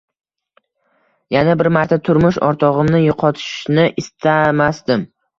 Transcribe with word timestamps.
Yana 1.33 1.55
bir 1.59 1.67
marta 1.75 1.99
turmush 2.07 2.39
o'rtog'imni 2.47 3.01
yo'qotishni 3.01 3.85
istamasdim 4.03 5.05